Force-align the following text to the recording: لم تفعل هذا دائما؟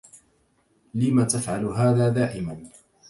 لم 0.93 1.23
تفعل 1.23 1.65
هذا 1.65 2.09
دائما؟ 2.09 2.63